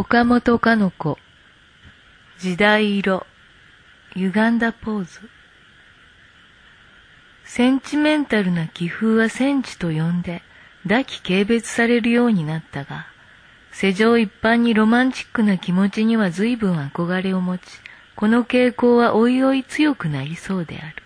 [0.00, 1.18] 岡本かの子
[2.38, 3.26] 時代色
[4.14, 5.28] 歪んだポーズ
[7.42, 10.42] センチメンタルな気風は戦地と呼んで
[10.84, 13.06] 抱き軽蔑されるようになったが、
[13.72, 17.62] 世上一般にロマンチックな気持ちには随分憧れを持ち、
[18.14, 21.02] この傾向はおいおい強くなりそうである。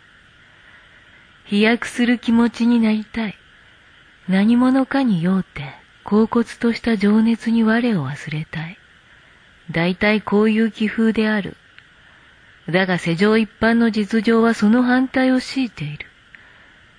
[1.47, 3.39] 飛躍する気持ちになりたい。
[4.29, 5.63] 何者かに酔うて、
[6.05, 8.77] 恍惚とした情熱に我を忘れたい。
[9.73, 11.57] 大体こういう気風である。
[12.71, 16.07] だが世上一般の実情はその反対を強いている。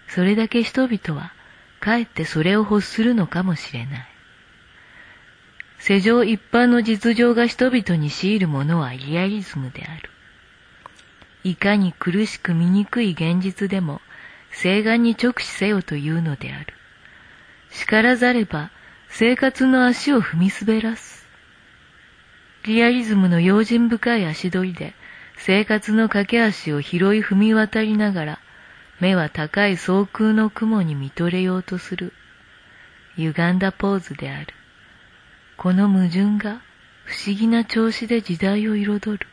[0.08, 1.34] それだけ人々は、
[1.80, 4.08] かえってそれを欲するのかもしれない。
[5.80, 10.10] 世上一般の実情が人々に強いるものはリアリズムである。
[11.44, 14.02] いかに苦しく醜い現実でも、
[14.52, 16.74] 西岸に直視せよというのである。
[17.70, 18.72] 叱らざれば、
[19.10, 21.23] 生活の足を踏み滑らす。
[22.64, 24.94] リアリズムの用心深い足取りで、
[25.36, 28.40] 生活の駆け足を広い踏み渡りながら、
[29.02, 32.14] 目は高い総空の雲に見とれようとする。
[33.18, 34.54] 歪んだポーズである。
[35.58, 36.62] この矛盾が
[37.04, 39.28] 不思議な調子で時代を彩る。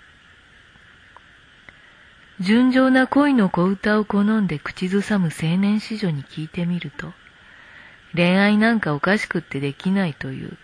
[2.40, 7.12] 純情な恋の小歌を好んで口ずさむ青年子女に聞いてみると、
[8.14, 10.58] 恋愛なんかおかしくってできないという。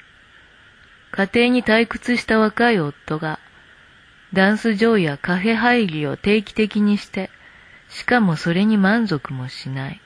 [1.16, 3.40] 家庭に退屈した若い夫が、
[4.34, 7.30] ダンス場やカフェ入りを定期的にして、
[7.88, 10.00] しかもそれに満足もしない。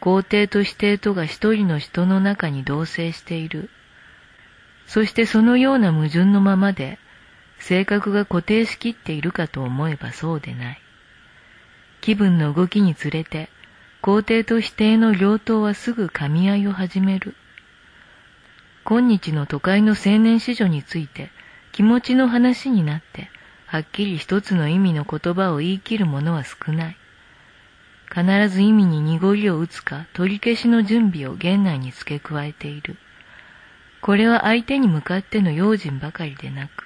[0.00, 3.70] 皇帝と否定とが一人の人の中に同棲している。
[4.86, 6.98] そしてそのような矛盾のままで、
[7.60, 10.80] 性格が固定しきっているかと思えばそうでない。
[12.00, 13.48] 気分の動きにつれて、
[14.02, 17.36] 肯定と否定の両党はすぐ噛み合いを始める。
[18.88, 21.32] 今日の都会の青年子女について
[21.72, 23.28] 気持ちの話になって、
[23.66, 26.96] はっきり一つの意味の言葉を言い切る者は少ない。
[28.08, 32.96] 必ず意味に濁りを打つか取り消しの準備を現内に付け加えている。
[34.02, 36.84] これは相手に向かっての用心ばかりでなく、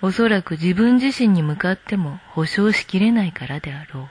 [0.00, 4.08] おそらく自分自身に向かっても保証しきれないからであろ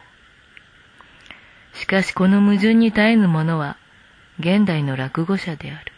[1.73, 1.77] う。
[1.77, 3.77] しかしこの矛盾に絶えぬ者は、
[4.37, 5.91] 現代の落語者である。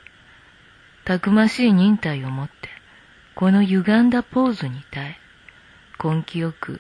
[1.04, 2.70] たくましい忍耐を持って、
[3.36, 5.18] この歪んだポーズに耐え、
[6.04, 6.80] 根気よく、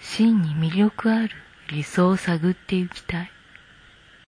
[0.00, 1.30] 真に魅力ある
[1.68, 3.32] 理想を探ってゆきたい。